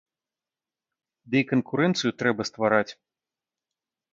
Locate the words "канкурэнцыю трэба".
1.51-2.41